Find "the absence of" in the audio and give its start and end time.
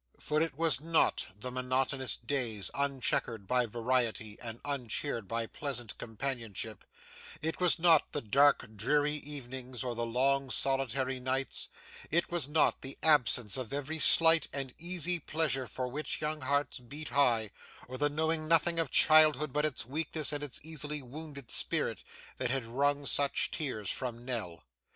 12.81-13.71